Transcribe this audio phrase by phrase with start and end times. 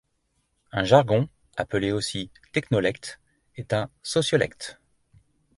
[0.71, 3.19] Un jargon, appelé aussi technolecte,
[3.55, 4.79] est un sociolecte.